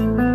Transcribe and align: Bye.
Bye. 0.00 0.29